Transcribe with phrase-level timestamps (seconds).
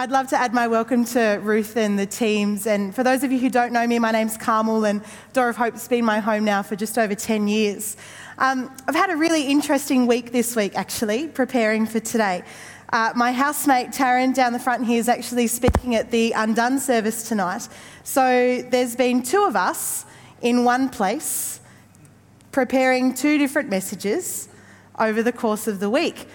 [0.00, 2.66] I'd love to add my welcome to Ruth and the teams.
[2.66, 5.02] And for those of you who don't know me, my name's Carmel, and
[5.34, 7.98] Door of Hope's been my home now for just over 10 years.
[8.38, 12.44] Um, I've had a really interesting week this week, actually, preparing for today.
[12.90, 17.28] Uh, my housemate Taryn down the front here is actually speaking at the Undone service
[17.28, 17.68] tonight.
[18.02, 20.06] So there's been two of us
[20.40, 21.60] in one place
[22.52, 24.48] preparing two different messages
[24.98, 26.26] over the course of the week.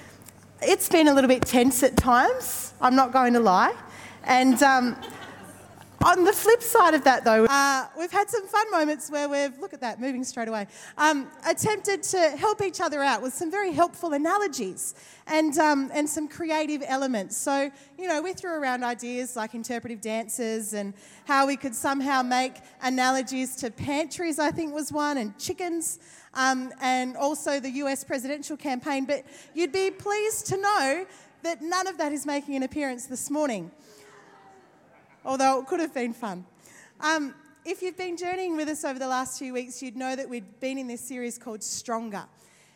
[0.61, 3.73] It's been a little bit tense at times, I'm not going to lie.
[4.23, 4.95] And um,
[6.03, 9.57] on the flip side of that, though, uh, we've had some fun moments where we've,
[9.59, 13.49] look at that, moving straight away, um, attempted to help each other out with some
[13.49, 14.93] very helpful analogies
[15.27, 17.37] and, um, and some creative elements.
[17.37, 20.93] So, you know, we threw around ideas like interpretive dances and
[21.25, 25.99] how we could somehow make analogies to pantries, I think was one, and chickens.
[26.33, 29.05] Um, and also the US presidential campaign.
[29.05, 31.05] But you'd be pleased to know
[31.43, 33.71] that none of that is making an appearance this morning,
[35.23, 36.45] although it could have been fun.
[36.99, 37.33] Um,
[37.65, 40.59] if you've been journeying with us over the last few weeks, you'd know that we've
[40.59, 42.25] been in this series called Stronger.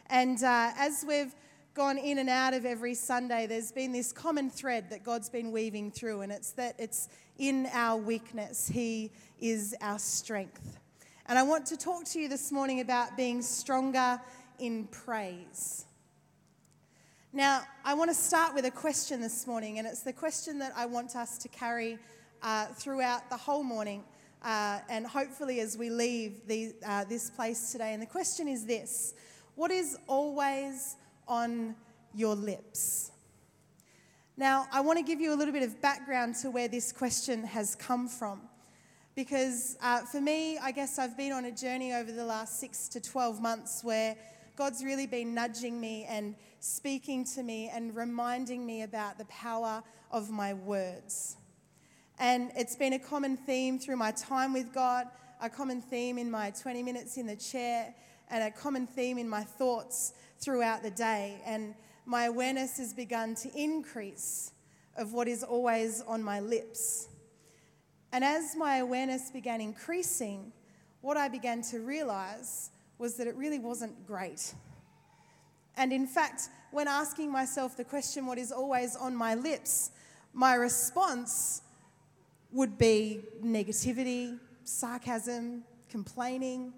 [0.07, 1.35] And uh, as we've
[1.75, 5.51] gone in and out of every Sunday, there's been this common thread that God's been
[5.51, 10.79] weaving through, and it's that it's in our weakness, He is our strength.
[11.27, 14.19] And I want to talk to you this morning about being stronger
[14.57, 15.85] in praise.
[17.31, 20.73] Now, I want to start with a question this morning, and it's the question that
[20.75, 21.99] I want us to carry
[22.41, 24.03] uh, throughout the whole morning,
[24.41, 27.93] uh, and hopefully as we leave the, uh, this place today.
[27.93, 29.13] And the question is this
[29.53, 30.95] What is always
[31.27, 31.75] on
[32.15, 33.11] your lips?
[34.35, 37.43] Now, I want to give you a little bit of background to where this question
[37.43, 38.41] has come from.
[39.13, 42.87] Because uh, for me, I guess I've been on a journey over the last six
[42.89, 44.15] to 12 months where
[44.55, 49.83] God's really been nudging me and speaking to me and reminding me about the power
[50.11, 51.37] of my words.
[52.19, 55.07] And it's been a common theme through my time with God,
[55.41, 57.93] a common theme in my 20 minutes in the chair,
[58.29, 61.41] and a common theme in my thoughts throughout the day.
[61.45, 61.75] And
[62.05, 64.51] my awareness has begun to increase
[64.97, 67.07] of what is always on my lips.
[68.11, 70.51] And as my awareness began increasing,
[71.01, 74.53] what I began to realize was that it really wasn't great.
[75.79, 79.91] And in fact, when asking myself the question, what is always on my lips,
[80.33, 81.61] my response
[82.51, 86.73] would be negativity, sarcasm, complaining.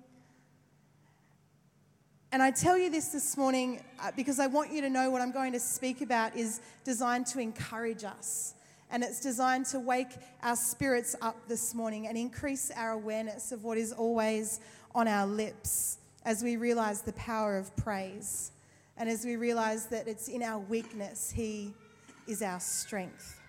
[2.32, 5.22] And I tell you this this morning uh, because I want you to know what
[5.22, 8.54] I'm going to speak about is designed to encourage us.
[8.92, 10.12] And it's designed to wake
[10.44, 14.60] our spirits up this morning and increase our awareness of what is always
[14.94, 18.52] on our lips as we realize the power of praise.
[18.98, 21.74] And as we realize that it's in our weakness, He
[22.28, 23.40] is our strength.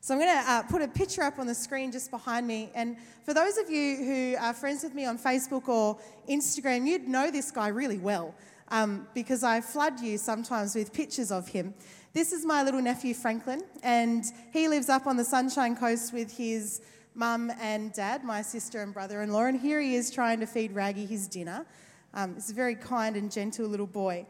[0.00, 2.70] So I'm going to uh, put a picture up on the screen just behind me.
[2.76, 5.98] And for those of you who are friends with me on Facebook or
[6.28, 8.32] Instagram, you'd know this guy really well
[8.68, 11.74] um, because I flood you sometimes with pictures of him.
[12.12, 16.36] This is my little nephew Franklin, and he lives up on the Sunshine Coast with
[16.36, 16.80] his
[17.14, 19.46] mum and dad, my sister and brother in law.
[19.46, 21.66] And here he is trying to feed Raggy his dinner.
[22.14, 24.26] Um, he's a very kind and gentle little boy.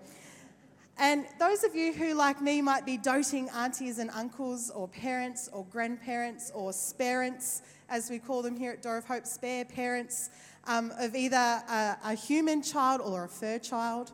[0.99, 5.51] And those of you who, like me, might be doting aunties and uncles, or parents,
[5.53, 10.31] or grandparents, or sparents, as we call them here at Door of Hope, spare parents
[10.67, 14.13] um, of either a, a human child or a fur child,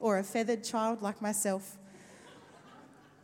[0.00, 1.78] or a feathered child like myself.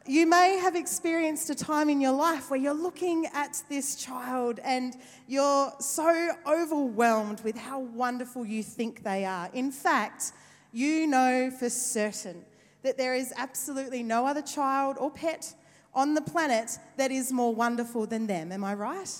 [0.06, 4.60] You may have experienced a time in your life where you're looking at this child
[4.62, 4.94] and
[5.26, 9.48] you're so overwhelmed with how wonderful you think they are.
[9.54, 10.32] In fact,
[10.72, 12.44] you know for certain
[12.82, 15.54] that there is absolutely no other child or pet
[15.94, 18.53] on the planet that is more wonderful than them.
[18.53, 19.10] Am I right?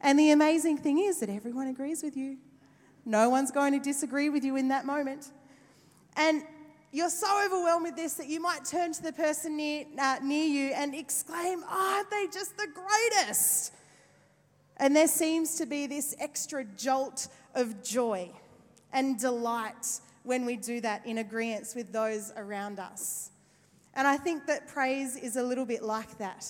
[0.00, 2.36] And the amazing thing is that everyone agrees with you.
[3.04, 5.32] No one's going to disagree with you in that moment.
[6.16, 6.44] And
[6.94, 10.44] you're so overwhelmed with this that you might turn to the person near, uh, near
[10.44, 13.72] you and exclaim, oh, aren't they just the greatest?
[14.76, 17.26] And there seems to be this extra jolt
[17.56, 18.30] of joy
[18.92, 23.32] and delight when we do that in agreement with those around us.
[23.94, 26.46] And I think that praise is a little bit like that.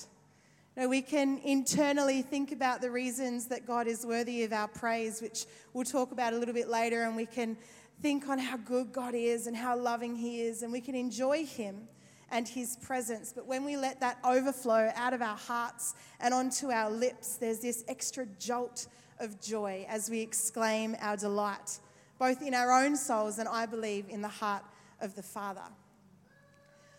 [0.77, 5.47] We can internally think about the reasons that God is worthy of our praise, which
[5.73, 7.57] we'll talk about a little bit later, and we can
[8.01, 11.45] think on how good God is and how loving He is, and we can enjoy
[11.45, 11.89] Him
[12.31, 13.33] and His presence.
[13.35, 17.61] But when we let that overflow out of our hearts and onto our lips, there's
[17.61, 18.87] this extra jolt
[19.21, 21.79] of joy as we exclaim our delight,
[22.19, 24.65] both in our own souls and I believe in the heart
[25.01, 25.63] of the Father.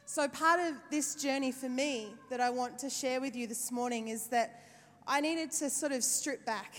[0.07, 3.71] So, part of this journey for me that I want to share with you this
[3.71, 4.61] morning is that
[5.07, 6.75] I needed to sort of strip back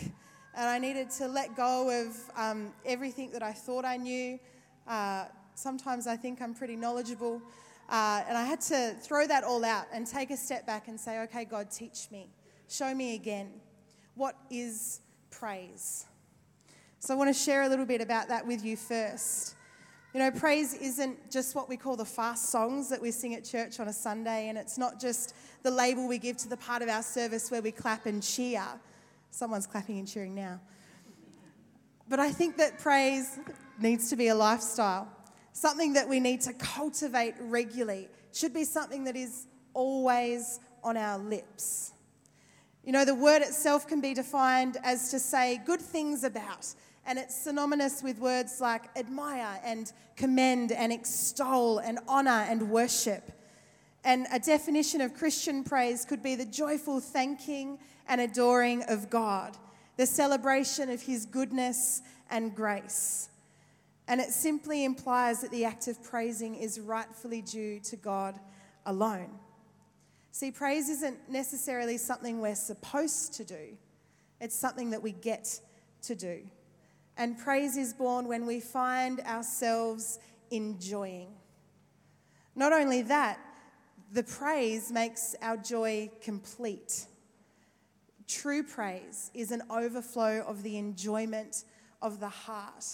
[0.57, 4.39] and I needed to let go of um, everything that I thought I knew.
[4.89, 7.43] Uh, sometimes I think I'm pretty knowledgeable.
[7.91, 10.99] Uh, and I had to throw that all out and take a step back and
[10.99, 12.31] say, okay, God, teach me.
[12.69, 13.51] Show me again.
[14.15, 15.01] What is
[15.31, 16.07] praise?
[17.01, 19.55] So I want to share a little bit about that with you first.
[20.15, 23.45] You know, praise isn't just what we call the fast songs that we sing at
[23.45, 26.81] church on a Sunday, and it's not just the label we give to the part
[26.81, 28.65] of our service where we clap and cheer.
[29.31, 30.61] Someone's clapping and cheering now.
[32.09, 33.39] But I think that praise
[33.81, 35.09] needs to be a lifestyle,
[35.53, 38.09] something that we need to cultivate regularly.
[38.33, 41.93] Should be something that is always on our lips.
[42.85, 46.75] You know, the word itself can be defined as to say good things about
[47.07, 53.31] and it's synonymous with words like admire and commend and extol and honor and worship.
[54.07, 59.57] And a definition of Christian praise could be the joyful thanking and adoring of God,
[59.97, 63.31] the celebration of His goodness and grace.
[64.07, 68.39] And it simply implies that the act of praising is rightfully due to God
[68.87, 69.41] alone.
[70.31, 73.77] See, praise isn't necessarily something we're supposed to do,
[74.41, 75.59] it's something that we get
[76.03, 76.43] to do.
[77.17, 80.21] And praise is born when we find ourselves
[80.53, 81.27] enjoying.
[82.55, 83.41] Not only that,
[84.13, 87.07] the praise makes our joy complete.
[88.29, 91.65] True praise is an overflow of the enjoyment
[92.03, 92.85] of the heart.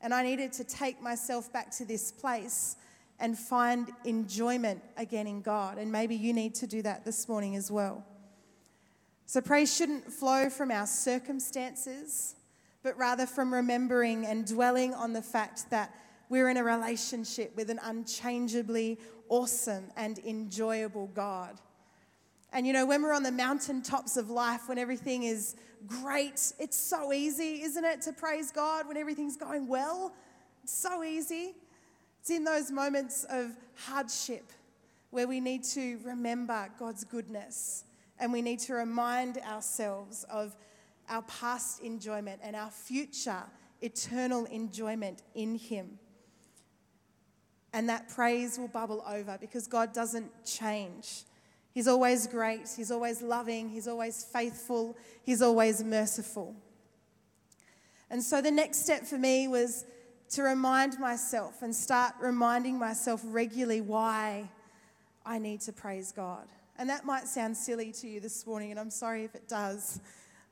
[0.00, 2.76] And I needed to take myself back to this place
[3.18, 5.78] and find enjoyment again in God.
[5.78, 8.04] And maybe you need to do that this morning as well.
[9.24, 12.36] So, praise shouldn't flow from our circumstances
[12.86, 15.92] but rather from remembering and dwelling on the fact that
[16.28, 18.96] we're in a relationship with an unchangeably
[19.28, 21.60] awesome and enjoyable God.
[22.52, 25.56] And you know, when we're on the mountaintops of life, when everything is
[25.86, 30.14] great, it's so easy, isn't it, to praise God when everything's going well?
[30.62, 31.54] It's so easy.
[32.20, 34.52] It's in those moments of hardship
[35.10, 37.84] where we need to remember God's goodness
[38.18, 40.56] and we need to remind ourselves of
[41.08, 43.44] our past enjoyment and our future
[43.82, 45.98] eternal enjoyment in Him.
[47.72, 51.24] And that praise will bubble over because God doesn't change.
[51.72, 56.54] He's always great, He's always loving, He's always faithful, He's always merciful.
[58.08, 59.84] And so the next step for me was
[60.30, 64.48] to remind myself and start reminding myself regularly why
[65.24, 66.46] I need to praise God.
[66.78, 70.00] And that might sound silly to you this morning, and I'm sorry if it does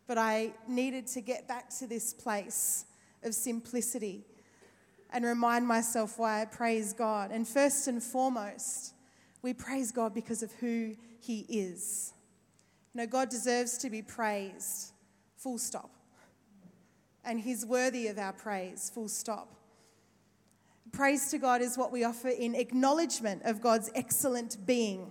[0.07, 2.85] but I needed to get back to this place
[3.23, 4.25] of simplicity
[5.13, 7.31] and remind myself why I praise God.
[7.31, 8.95] And first and foremost,
[9.43, 12.13] we praise God because of who He is.
[12.93, 14.93] You know, God deserves to be praised,
[15.37, 15.91] full stop.
[17.25, 19.55] And He's worthy of our praise, full stop.
[20.93, 25.11] Praise to God is what we offer in acknowledgement of God's excellent being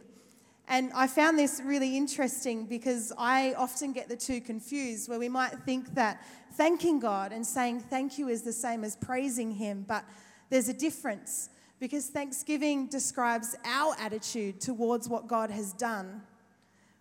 [0.67, 5.29] and I found this really interesting because I often get the two confused, where we
[5.29, 9.85] might think that thanking God and saying thank you is the same as praising Him,
[9.87, 10.05] but
[10.49, 11.49] there's a difference
[11.79, 16.21] because thanksgiving describes our attitude towards what God has done,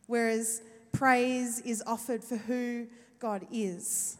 [0.07, 2.87] whereas praise is offered for who
[3.21, 4.19] God is.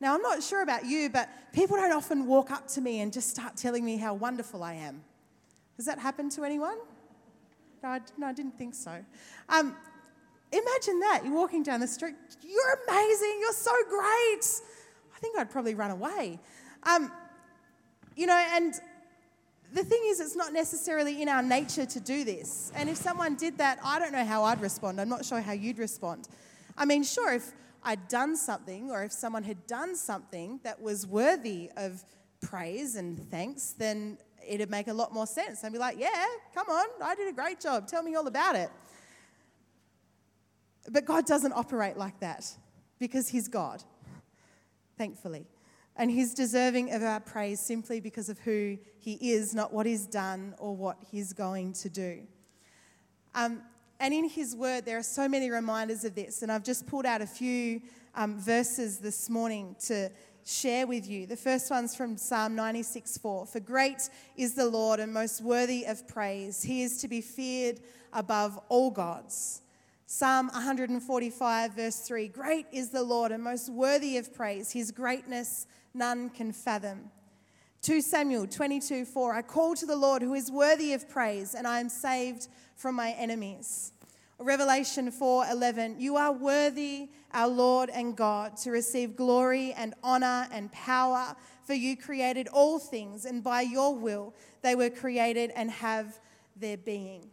[0.00, 3.12] Now, I'm not sure about you, but people don't often walk up to me and
[3.12, 5.02] just start telling me how wonderful I am.
[5.76, 6.78] Does that happen to anyone?
[7.82, 9.04] No, I, no, I didn't think so.
[9.48, 9.76] Um,
[10.52, 11.22] imagine that.
[11.24, 12.14] You're walking down the street.
[12.42, 13.38] You're amazing.
[13.40, 14.44] You're so great.
[15.14, 16.38] I think I'd probably run away.
[16.84, 17.10] Um,
[18.16, 18.74] you know, and
[19.72, 22.72] the thing is, it's not necessarily in our nature to do this.
[22.74, 25.00] And if someone did that, I don't know how I'd respond.
[25.00, 26.28] I'm not sure how you'd respond.
[26.76, 31.06] I mean, sure, if I'd done something or if someone had done something that was
[31.06, 32.04] worthy of
[32.40, 34.18] praise and thanks, then
[34.48, 35.62] it'd make a lot more sense.
[35.62, 37.86] I'd be like, yeah, come on, I did a great job.
[37.86, 38.70] Tell me all about it.
[40.90, 42.50] But God doesn't operate like that
[42.98, 43.82] because He's God,
[44.96, 45.46] thankfully.
[45.96, 50.06] And He's deserving of our praise simply because of who He is, not what He's
[50.06, 52.20] done or what He's going to do.
[53.34, 53.62] Um,
[54.00, 56.42] and in His Word, there are so many reminders of this.
[56.42, 57.82] And I've just pulled out a few
[58.14, 60.10] um, verses this morning to
[60.48, 61.26] share with you.
[61.26, 63.46] The first one's from Psalm 96 4.
[63.46, 66.62] For great is the Lord and most worthy of praise.
[66.62, 67.80] He is to be feared
[68.12, 69.62] above all gods.
[70.06, 74.72] Psalm 145, verse 3 Great is the Lord and most worthy of praise.
[74.72, 77.10] His greatness none can fathom.
[77.82, 81.66] 2 Samuel 22 4 I call to the Lord who is worthy of praise, and
[81.66, 83.92] I am saved from my enemies.
[84.40, 90.70] Revelation 4:11 You are worthy our Lord and God to receive glory and honor and
[90.70, 96.20] power for you created all things and by your will they were created and have
[96.54, 97.30] their being.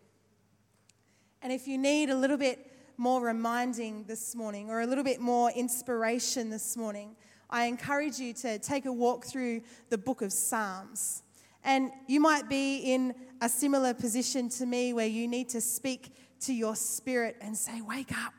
[1.44, 5.22] And if you need a little bit more reminding this morning or a little bit
[5.22, 7.16] more inspiration this morning,
[7.52, 11.22] I encourage you to take a walk through the book of Psalms.
[11.64, 16.14] And you might be in a similar position to me where you need to speak
[16.46, 18.34] to your spirit and say, Wake up.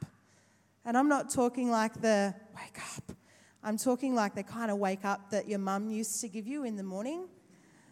[0.85, 3.17] And I'm not talking like the wake up,
[3.63, 6.65] I'm talking like the kind of wake up that your mum used to give you
[6.65, 7.27] in the morning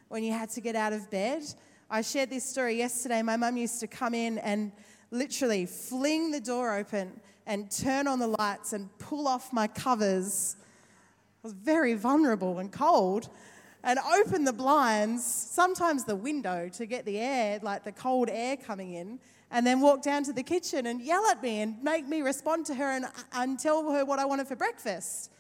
[0.09, 1.43] when you had to get out of bed.
[1.91, 3.23] I shared this story yesterday.
[3.23, 4.71] My mum used to come in and
[5.11, 10.57] literally fling the door open and turn on the lights and pull off my covers.
[11.43, 13.29] I was very vulnerable and cold.
[13.83, 18.57] And open the blinds, sometimes the window to get the air, like the cold air
[18.57, 19.19] coming in,
[19.55, 22.67] and then walk down to the kitchen and yell at me and make me respond
[22.67, 25.31] to her and, and tell her what I wanted for breakfast.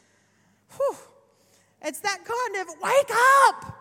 [0.76, 0.97] Whew.
[1.83, 3.11] It's that kind of wake
[3.49, 3.76] up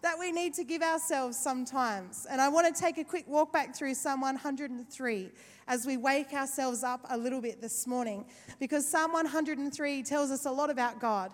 [0.00, 2.26] that we need to give ourselves sometimes.
[2.30, 5.30] And I want to take a quick walk back through Psalm 103
[5.68, 8.24] as we wake ourselves up a little bit this morning,
[8.58, 11.32] because Psalm 103 tells us a lot about God.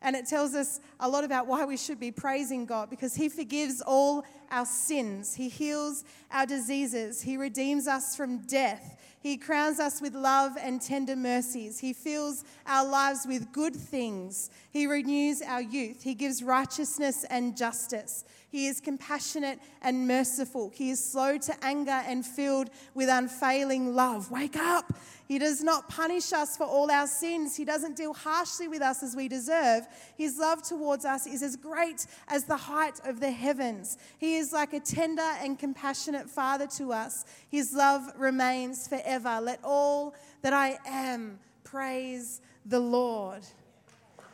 [0.00, 3.28] And it tells us a lot about why we should be praising God because He
[3.28, 5.34] forgives all our sins.
[5.34, 7.20] He heals our diseases.
[7.22, 8.96] He redeems us from death.
[9.20, 11.80] He crowns us with love and tender mercies.
[11.80, 14.50] He fills our lives with good things.
[14.70, 16.04] He renews our youth.
[16.04, 18.24] He gives righteousness and justice.
[18.50, 20.70] He is compassionate and merciful.
[20.74, 24.30] He is slow to anger and filled with unfailing love.
[24.30, 24.94] Wake up.
[25.26, 27.54] He does not punish us for all our sins.
[27.54, 29.86] He doesn't deal harshly with us as we deserve.
[30.16, 33.98] His love towards us is as great as the height of the heavens.
[34.16, 37.26] He is like a tender and compassionate Father to us.
[37.50, 39.40] His love remains forever.
[39.42, 43.42] Let all that I am praise the Lord.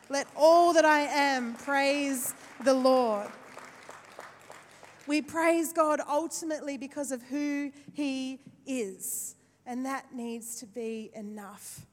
[0.09, 3.27] Let all that I am praise the Lord.
[5.07, 9.35] We praise God ultimately because of who He is,
[9.65, 11.85] and that needs to be enough.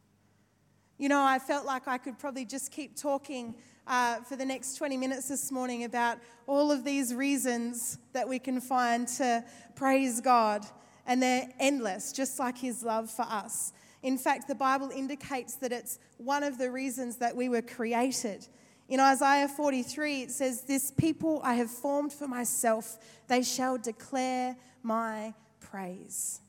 [0.96, 3.54] You know, I felt like I could probably just keep talking
[3.86, 8.38] uh, for the next 20 minutes this morning about all of these reasons that we
[8.38, 10.64] can find to praise God,
[11.06, 13.74] and they're endless, just like His love for us.
[14.02, 18.48] In fact, the Bible indicates that it's one of the reasons that we were created.
[18.92, 24.54] In Isaiah 43, it says, This people I have formed for myself, they shall declare
[24.82, 26.42] my praise.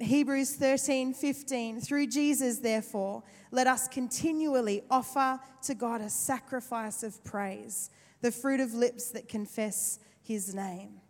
[0.00, 7.22] Hebrews 13, 15, through Jesus, therefore, let us continually offer to God a sacrifice of
[7.22, 7.90] praise,
[8.22, 11.02] the fruit of lips that confess his name.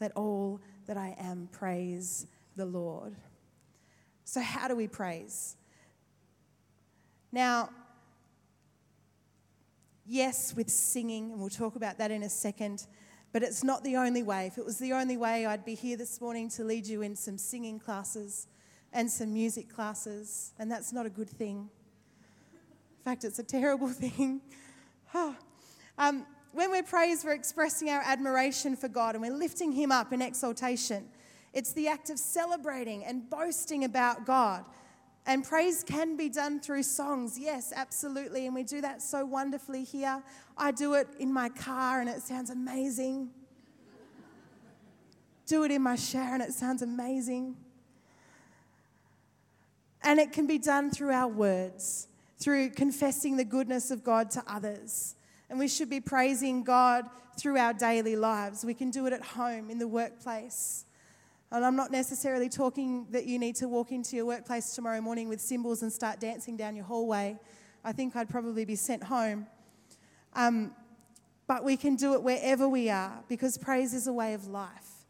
[0.00, 3.14] Let all that I am praise the Lord.
[4.24, 5.56] So, how do we praise?
[7.30, 7.68] Now,
[10.08, 12.86] yes, with singing, and we'll talk about that in a second,
[13.32, 14.46] but it's not the only way.
[14.46, 17.14] If it was the only way, I'd be here this morning to lead you in
[17.14, 18.46] some singing classes
[18.92, 21.68] and some music classes, and that's not a good thing.
[22.98, 24.40] In fact, it's a terrible thing.
[25.98, 30.12] um, when we praise, we're expressing our admiration for God and we're lifting Him up
[30.12, 31.06] in exaltation.
[31.52, 34.64] It's the act of celebrating and boasting about God.
[35.28, 38.46] And praise can be done through songs, yes, absolutely.
[38.46, 40.22] And we do that so wonderfully here.
[40.56, 43.28] I do it in my car and it sounds amazing.
[45.46, 47.56] do it in my shower and it sounds amazing.
[50.02, 52.08] And it can be done through our words,
[52.38, 55.14] through confessing the goodness of God to others.
[55.50, 57.04] And we should be praising God
[57.38, 58.64] through our daily lives.
[58.64, 60.86] We can do it at home, in the workplace.
[61.50, 65.28] And I'm not necessarily talking that you need to walk into your workplace tomorrow morning
[65.28, 67.38] with cymbals and start dancing down your hallway.
[67.84, 69.46] I think I'd probably be sent home.
[70.34, 70.72] Um,
[71.46, 75.06] but we can do it wherever we are because praise is a way of life.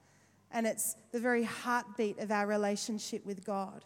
[0.52, 3.84] And it's the very heartbeat of our relationship with God.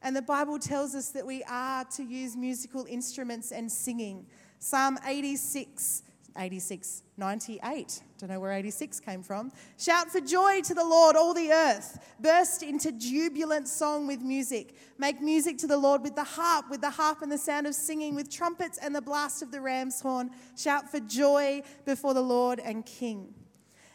[0.00, 4.26] And the Bible tells us that we are to use musical instruments and singing.
[4.58, 6.02] Psalm 86
[6.36, 8.02] 86, 98.
[8.18, 9.52] Don't know where 86 came from.
[9.78, 11.98] Shout for joy to the Lord, all the earth.
[12.18, 14.74] Burst into jubilant song with music.
[14.98, 17.74] Make music to the Lord with the harp, with the harp and the sound of
[17.74, 20.30] singing, with trumpets and the blast of the ram's horn.
[20.56, 23.32] Shout for joy before the Lord and King.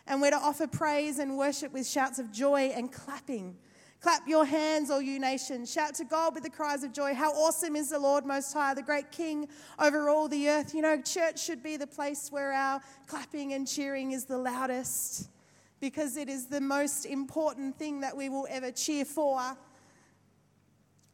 [0.08, 3.58] And we're to offer praise and worship with shouts of joy and clapping.
[4.02, 5.70] Clap your hands, all you nations.
[5.70, 7.14] Shout to God with the cries of joy.
[7.14, 10.74] How awesome is the Lord Most High, the great King over all the earth.
[10.74, 15.28] You know, church should be the place where our clapping and cheering is the loudest
[15.82, 19.38] because it is the most important thing that we will ever cheer for.
[19.38, 19.56] I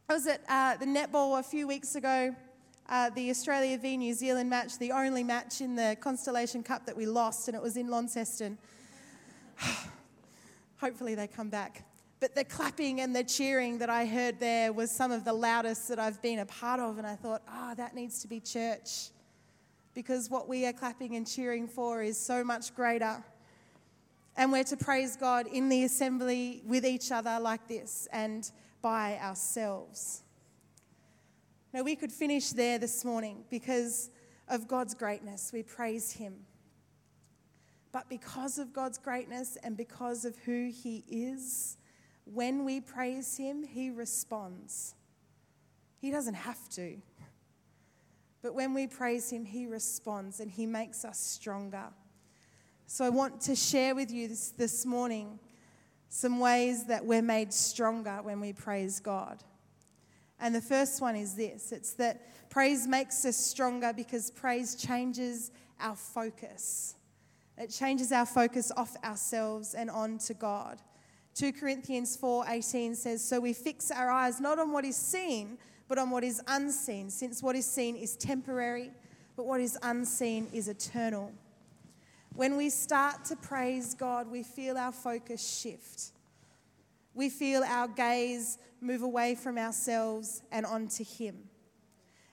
[0.08, 2.36] was at uh, the netball a few weeks ago,
[2.88, 6.96] uh, the Australia v New Zealand match, the only match in the Constellation Cup that
[6.96, 8.58] we lost, and it was in Launceston.
[10.80, 11.85] Hopefully, they come back.
[12.18, 15.88] But the clapping and the cheering that I heard there was some of the loudest
[15.88, 16.98] that I've been a part of.
[16.98, 19.10] And I thought, ah, oh, that needs to be church.
[19.92, 23.22] Because what we are clapping and cheering for is so much greater.
[24.36, 28.50] And we're to praise God in the assembly with each other like this and
[28.82, 30.22] by ourselves.
[31.72, 34.10] Now, we could finish there this morning because
[34.48, 35.50] of God's greatness.
[35.52, 36.34] We praise Him.
[37.92, 41.76] But because of God's greatness and because of who He is,
[42.26, 44.94] when we praise Him, He responds.
[45.98, 46.98] He doesn't have to.
[48.42, 51.86] But when we praise Him, He responds and He makes us stronger.
[52.86, 55.38] So I want to share with you this, this morning
[56.08, 59.42] some ways that we're made stronger when we praise God.
[60.38, 65.50] And the first one is this it's that praise makes us stronger because praise changes
[65.80, 66.94] our focus.
[67.58, 70.80] It changes our focus off ourselves and on to God.
[71.36, 75.98] 2 Corinthians 4:18 says, "So we fix our eyes not on what is seen, but
[75.98, 78.90] on what is unseen, since what is seen is temporary,
[79.36, 81.34] but what is unseen is eternal."
[82.34, 86.12] When we start to praise God, we feel our focus shift.
[87.12, 91.50] We feel our gaze move away from ourselves and onto Him.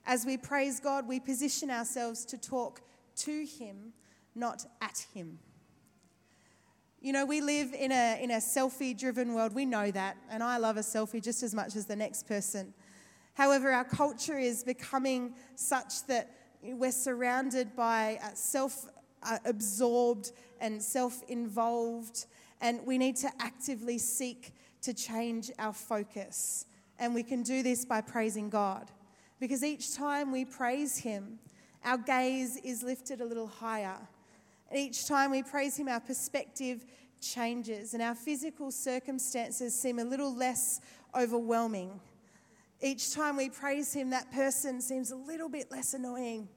[0.06, 2.82] As we praise God, we position ourselves to talk
[3.18, 3.94] to Him,
[4.34, 5.40] not at Him.
[7.04, 9.54] You know, we live in a, in a selfie driven world.
[9.54, 10.16] We know that.
[10.30, 12.74] And I love a selfie just as much as the next person.
[13.34, 16.32] However, our culture is becoming such that
[16.62, 18.86] we're surrounded by uh, self
[19.22, 20.32] uh, absorbed
[20.62, 22.26] and self involved,
[22.62, 26.68] and we need to actively seek to change our focus.
[27.00, 28.92] And we can do this by praising God.
[29.42, 31.40] Because each time we praise Him,
[31.84, 33.98] our gaze is lifted a little higher
[34.76, 36.86] each time we praise Him, our perspective
[37.22, 40.82] changes and our physical circumstances seem a little less
[41.16, 42.00] overwhelming.
[42.82, 46.50] Each time we praise Him, that person seems a little bit less annoying.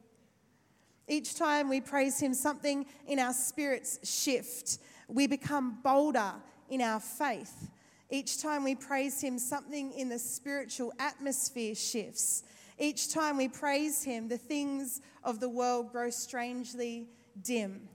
[1.09, 4.79] Each time we praise Him, something in our spirits shift.
[5.09, 6.33] We become bolder
[6.69, 7.71] in our faith.
[8.11, 12.43] Each time we praise Him, something in the spiritual atmosphere shifts.
[12.79, 17.09] Each time we praise Him, the things of the world grow strangely
[17.41, 17.89] dim.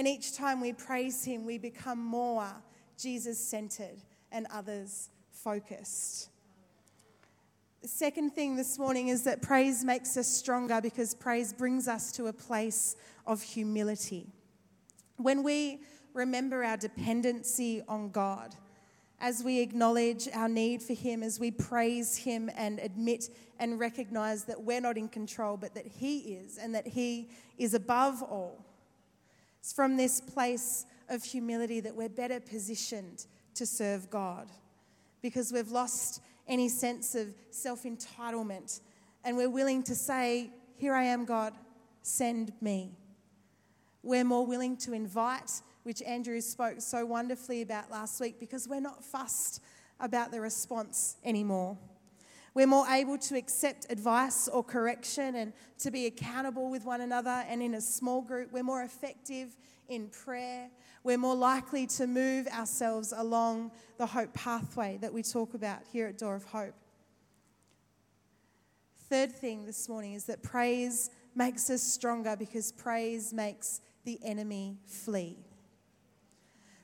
[0.00, 2.50] And each time we praise Him, we become more
[2.96, 3.98] Jesus centered
[4.32, 6.30] and others focused.
[7.82, 12.12] The second thing this morning is that praise makes us stronger because praise brings us
[12.12, 14.26] to a place of humility.
[15.18, 15.82] When we
[16.14, 18.54] remember our dependency on God,
[19.20, 24.44] as we acknowledge our need for Him, as we praise Him and admit and recognize
[24.44, 28.64] that we're not in control, but that He is, and that He is above all,
[29.60, 34.48] it's from this place of humility that we're better positioned to serve God
[35.22, 38.80] because we've lost any sense of self entitlement
[39.24, 41.52] and we're willing to say, Here I am, God,
[42.02, 42.92] send me.
[44.02, 45.50] We're more willing to invite,
[45.82, 49.62] which Andrew spoke so wonderfully about last week, because we're not fussed
[50.00, 51.76] about the response anymore.
[52.54, 57.44] We're more able to accept advice or correction and to be accountable with one another
[57.48, 58.52] and in a small group.
[58.52, 59.56] We're more effective
[59.88, 60.68] in prayer.
[61.04, 66.06] We're more likely to move ourselves along the hope pathway that we talk about here
[66.06, 66.74] at Door of Hope.
[69.08, 74.78] Third thing this morning is that praise makes us stronger because praise makes the enemy
[74.86, 75.38] flee.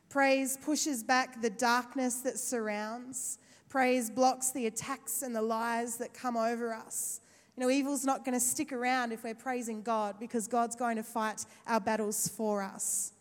[0.08, 3.38] Praise pushes back the darkness that surrounds.
[3.76, 7.20] Praise blocks the attacks and the lies that come over us.
[7.54, 10.96] You know, evil's not going to stick around if we're praising God because God's going
[10.96, 13.12] to fight our battles for us.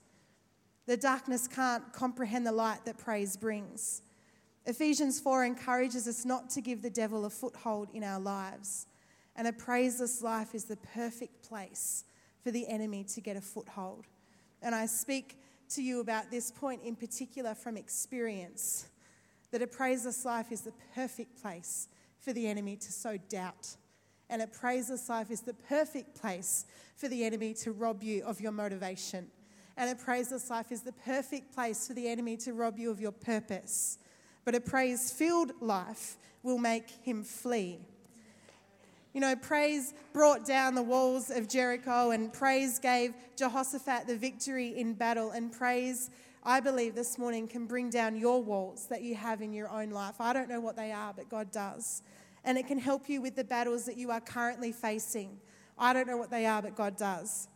[0.85, 4.01] The darkness can't comprehend the light that praise brings.
[4.65, 8.87] Ephesians 4 encourages us not to give the devil a foothold in our lives.
[9.35, 12.05] And a praiseless life is the perfect place
[12.41, 14.05] for the enemy to get a foothold.
[14.61, 15.37] And I speak
[15.71, 18.87] to you about this point in particular from experience
[19.55, 21.87] that a praiseless life is the perfect place
[22.19, 23.77] for the enemy to sow doubt.
[24.29, 26.65] And a praiseless life is the perfect place
[26.97, 29.27] for the enemy to rob you of your motivation.
[29.77, 32.99] And a praiseless life is the perfect place for the enemy to rob you of
[32.99, 33.97] your purpose.
[34.43, 37.79] but a praise filled life will make him flee.
[39.13, 44.77] You know, praise brought down the walls of Jericho, and praise gave Jehoshaphat the victory
[44.77, 45.31] in battle.
[45.31, 46.09] And praise,
[46.47, 49.89] I believe, this morning can bring down your walls that you have in your own
[49.89, 50.15] life.
[50.19, 52.03] I don't know what they are, but God does.
[52.43, 55.39] And it can help you with the battles that you are currently facing.
[55.75, 57.47] I don't know what they are, but God does.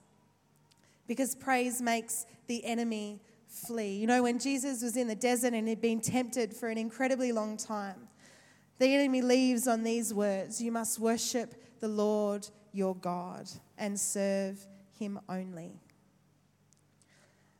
[1.07, 3.95] Because praise makes the enemy flee.
[3.95, 7.31] You know, when Jesus was in the desert and had been tempted for an incredibly
[7.31, 8.07] long time,
[8.79, 13.47] the enemy leaves on these words You must worship the Lord your God
[13.77, 14.65] and serve
[14.97, 15.79] him only.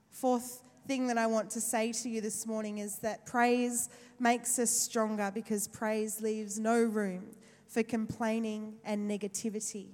[0.09, 4.57] Fourth thing that I want to say to you this morning is that praise makes
[4.57, 7.27] us stronger because praise leaves no room
[7.67, 9.85] for complaining and negativity.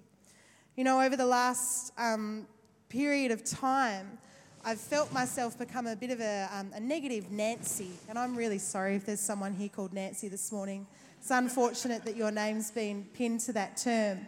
[0.78, 2.48] You know, over the last um,
[2.88, 4.18] period of time,
[4.64, 8.58] I've felt myself become a bit of a, um, a negative Nancy, and I'm really
[8.58, 10.88] sorry if there's someone here called Nancy this morning.
[11.20, 14.20] It's unfortunate that your name's been pinned to that term.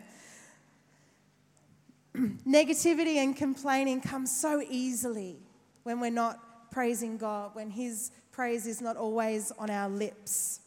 [2.46, 5.38] Negativity and complaining come so easily
[5.84, 10.62] when we're not praising God, when His praise is not always on our lips.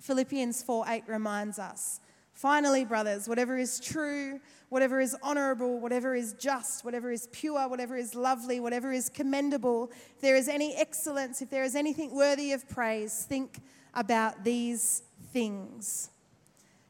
[0.00, 2.00] Philippians 4 8 reminds us
[2.32, 7.96] Finally, brothers, whatever is true, whatever is honorable, whatever is just, whatever is pure, whatever
[7.96, 12.52] is lovely, whatever is commendable, if there is any excellence, if there is anything worthy
[12.52, 13.60] of praise, think
[13.92, 15.02] about these
[15.32, 16.08] things.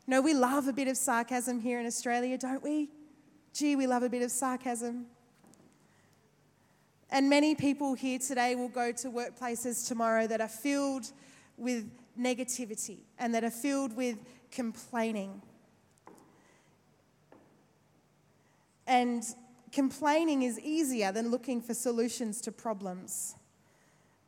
[0.07, 2.91] You know, we love a bit of sarcasm here in Australia, don't we?
[3.53, 5.07] Gee, we love a bit of sarcasm.
[7.11, 11.11] And many people here today will go to workplaces tomorrow that are filled
[11.57, 14.17] with negativity and that are filled with
[14.53, 15.43] complaining.
[18.87, 19.25] And
[19.73, 23.35] complaining is easier than looking for solutions to problems.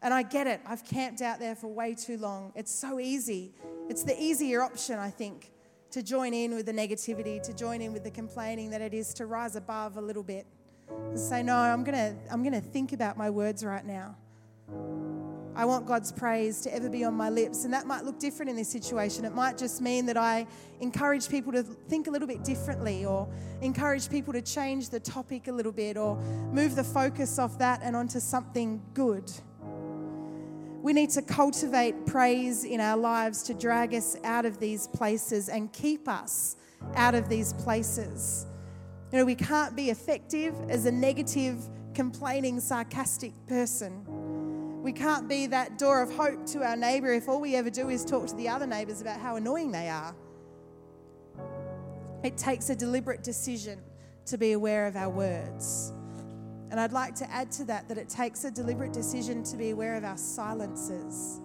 [0.02, 2.52] And I get it, I've camped out there for way too long.
[2.56, 3.54] It's so easy.
[3.88, 5.52] It's the easier option, I think,
[5.92, 9.14] to join in with the negativity, to join in with the complaining, that it is
[9.14, 10.46] to rise above a little bit
[10.88, 14.16] and say, No, I'm going to I'm going to think about my words right now.
[15.54, 17.64] I want God's praise to ever be on my lips.
[17.64, 19.26] And that might look different in this situation.
[19.26, 20.46] It might just mean that I
[20.80, 23.28] encourage people to think a little bit differently or
[23.60, 26.16] encourage people to change the topic a little bit or
[26.52, 29.30] move the focus off that and onto something good.
[30.80, 35.48] We need to cultivate praise in our lives to drag us out of these places
[35.48, 36.56] and keep us
[36.96, 38.46] out of these places.
[39.12, 44.06] You know, we can't be effective as a negative, complaining, sarcastic person
[44.82, 47.88] we can't be that door of hope to our neighbour if all we ever do
[47.88, 50.12] is talk to the other neighbours about how annoying they are.
[52.24, 53.80] It takes a deliberate decision
[54.26, 55.92] to be aware of our words.
[56.72, 59.70] And I'd like to add to that that it takes a deliberate decision to be
[59.70, 61.40] aware of our silences.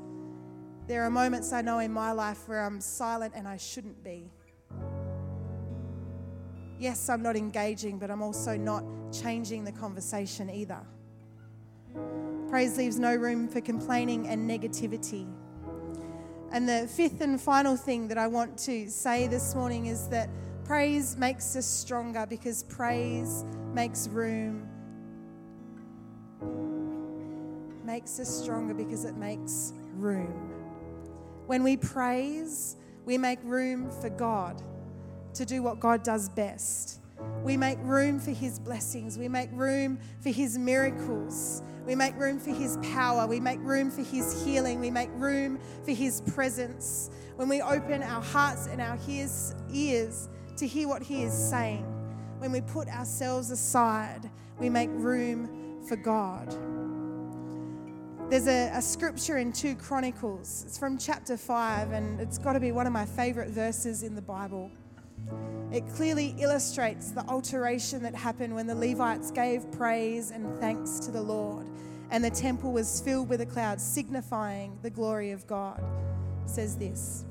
[0.88, 4.32] There are moments I know in my life where I'm silent and I shouldn't be.
[6.80, 10.80] Yes, I'm not engaging, but I'm also not changing the conversation either.
[12.50, 15.28] Praise leaves no room for complaining and negativity.
[16.52, 20.30] And the fifth and final thing that I want to say this morning is that
[20.66, 24.70] praise makes us stronger because praise makes room.
[27.84, 30.54] Makes us stronger because it makes room.
[31.48, 34.62] When we praise, we make room for God
[35.38, 37.00] to do what God does best.
[37.44, 39.18] We make room for His blessings.
[39.18, 41.64] We make room for His miracles.
[41.86, 43.26] We make room for His power.
[43.28, 44.80] We make room for His healing.
[44.80, 47.10] We make room for His presence.
[47.36, 51.86] When we open our hearts and our ears to hear what He is saying,
[52.40, 56.56] when we put ourselves aside, we make room for God.
[58.30, 60.66] There's a, a, scripture in 2 Chronicles.
[60.68, 64.16] It's from chapter 5, and it's got to be one of my favorite verses in
[64.16, 64.70] the Bible.
[65.72, 71.12] It clearly illustrates the alteration that happened when the Levites gave praise and thanks to
[71.12, 71.68] the Lord,
[72.10, 75.84] and the temple was filled with a cloud, signifying the glory of God.
[76.46, 77.26] It says this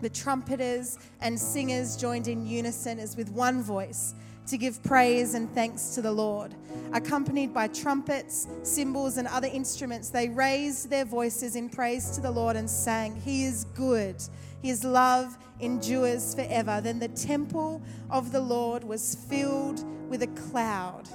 [0.00, 4.14] The trumpeters and singers joined in unison as with one voice
[4.46, 6.54] to give praise and thanks to the Lord.
[6.92, 12.30] Accompanied by trumpets, cymbals, and other instruments, they raised their voices in praise to the
[12.30, 14.22] Lord and sang, He is good
[14.64, 16.80] his love endures forever.
[16.80, 21.06] Then the temple of the Lord was filled with a cloud,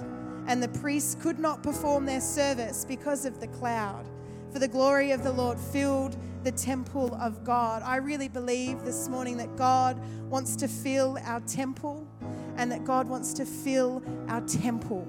[0.46, 4.08] and the priests could not perform their service because of the cloud.
[4.52, 7.82] For the glory of the Lord filled the temple of God.
[7.82, 12.06] I really believe this morning that God wants to fill our temple
[12.56, 15.08] and that God wants to fill our temple.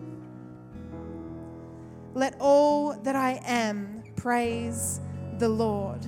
[2.15, 4.99] Let all that I am praise
[5.37, 6.07] the Lord.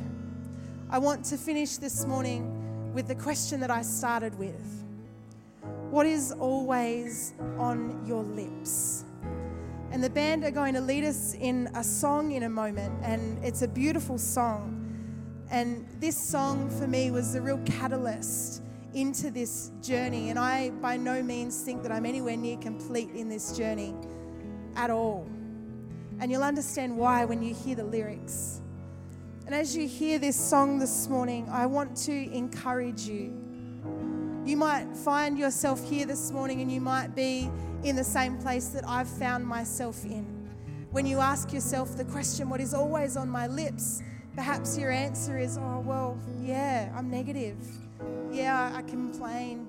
[0.94, 4.86] I want to finish this morning with the question that I started with
[5.90, 9.04] What is always on your lips?
[9.90, 13.44] And the band are going to lead us in a song in a moment, and
[13.44, 14.86] it's a beautiful song.
[15.50, 18.62] And this song for me was the real catalyst
[18.94, 20.30] into this journey.
[20.30, 23.96] And I, by no means, think that I'm anywhere near complete in this journey
[24.76, 25.26] at all.
[26.20, 28.62] And you'll understand why when you hear the lyrics.
[29.54, 33.40] And as you hear this song this morning, I want to encourage you.
[34.44, 37.52] You might find yourself here this morning and you might be
[37.84, 40.26] in the same place that I've found myself in.
[40.90, 44.02] When you ask yourself the question, What is always on my lips?
[44.36, 47.58] Perhaps your answer is, Oh, well, yeah, I'm negative.
[48.32, 49.68] Yeah, I complain.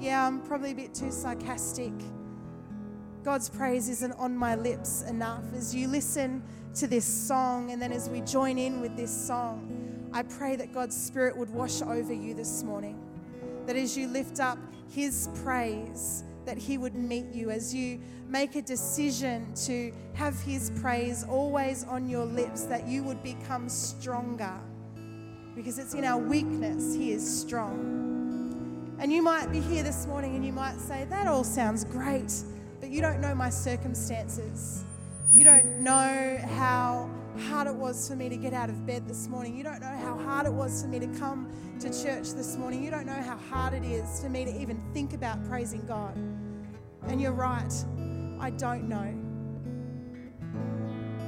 [0.00, 1.92] Yeah, I'm probably a bit too sarcastic.
[3.24, 5.44] God's praise isn't on my lips enough.
[5.54, 6.42] As you listen
[6.74, 10.72] to this song and then as we join in with this song, I pray that
[10.72, 12.98] God's Spirit would wash over you this morning.
[13.66, 14.58] That as you lift up
[14.90, 20.70] His praise, that He would meet you as you make a decision to have His
[20.80, 24.54] praise always on your lips, that you would become stronger.
[25.54, 28.96] Because it's in our weakness He is strong.
[29.00, 32.32] And you might be here this morning and you might say, That all sounds great,
[32.88, 34.82] but you don't know my circumstances.
[35.34, 37.10] You don't know how
[37.50, 39.54] hard it was for me to get out of bed this morning.
[39.54, 42.82] You don't know how hard it was for me to come to church this morning.
[42.82, 46.16] You don't know how hard it is for me to even think about praising God.
[47.08, 47.70] And you're right,
[48.40, 49.14] I don't know.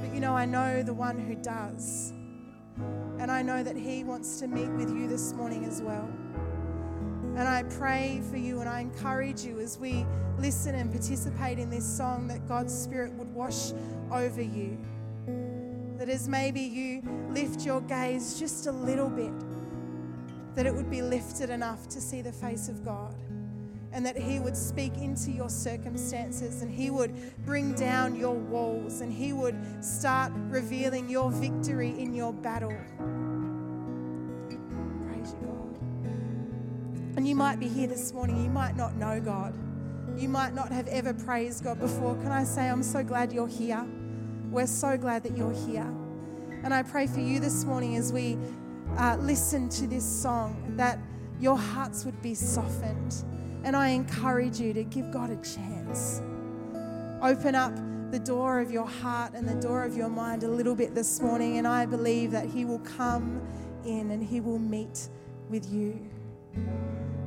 [0.01, 2.11] But you know, I know the one who does.
[3.19, 6.09] And I know that He wants to meet with you this morning as well.
[7.35, 10.05] And I pray for you and I encourage you as we
[10.37, 13.71] listen and participate in this song that God's Spirit would wash
[14.11, 14.77] over you.
[15.97, 19.31] That as maybe you lift your gaze just a little bit,
[20.55, 23.15] that it would be lifted enough to see the face of God.
[23.93, 27.13] And that He would speak into your circumstances and He would
[27.45, 32.75] bring down your walls and He would start revealing your victory in your battle.
[37.21, 39.53] And you might be here this morning, you might not know God.
[40.17, 42.15] You might not have ever praised God before.
[42.15, 43.85] Can I say, I'm so glad you're here?
[44.49, 45.85] We're so glad that you're here.
[46.63, 48.39] And I pray for you this morning as we
[48.97, 50.97] uh, listen to this song that
[51.39, 53.23] your hearts would be softened.
[53.65, 56.23] And I encourage you to give God a chance.
[57.21, 57.75] Open up
[58.09, 61.21] the door of your heart and the door of your mind a little bit this
[61.21, 63.47] morning, and I believe that He will come
[63.85, 65.07] in and He will meet
[65.51, 65.99] with you.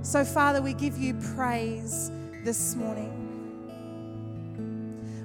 [0.04, 2.10] So, Father, we give you praise
[2.44, 3.10] this morning.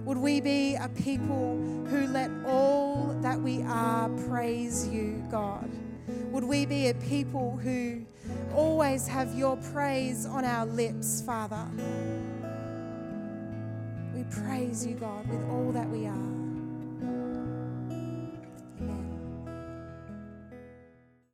[0.05, 1.57] Would we be a people
[1.89, 5.69] who let all that we are praise you, God?
[6.31, 8.05] Would we be a people who
[8.55, 11.67] always have your praise on our lips, Father?
[14.15, 16.28] We praise you, God, with all that we are.